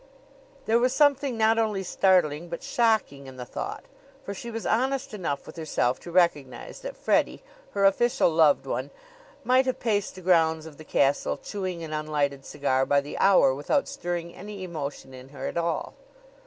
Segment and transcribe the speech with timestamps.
[0.65, 3.83] There was something not only startling but shocking in the thought;
[4.23, 7.43] for she was honest enough with herself to recognize that Freddie,
[7.73, 8.89] her official loved one,
[9.43, 13.53] might have paced the grounds of the castle chewing an unlighted cigar by the hour
[13.53, 15.93] without stirring any emotion in her at all.